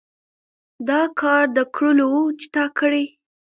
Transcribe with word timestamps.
دا 0.87 1.01
کار 1.19 1.43
د 1.57 1.59
کړلو 1.75 2.05
وو 2.11 2.23
چې 2.39 2.47
تا 2.55 2.63
کړى. 2.77 3.05